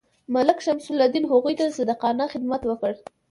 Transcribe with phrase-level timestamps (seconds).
[0.35, 2.91] ملک شمس الدین هغوی ته صادقانه خدمت وکړ.